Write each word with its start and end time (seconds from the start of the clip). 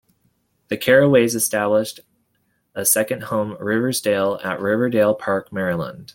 The 0.69 0.77
Caraways 0.77 1.35
established 1.35 1.99
a 2.73 2.85
second 2.87 3.25
home 3.25 3.55
Riversdale 3.59 4.39
at 4.43 4.59
Riverdale 4.59 5.13
Park, 5.13 5.53
Maryland. 5.53 6.09